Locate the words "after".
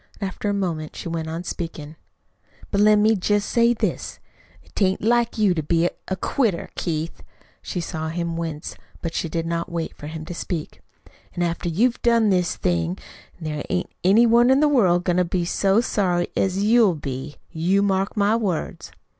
0.19-0.49, 11.43-11.69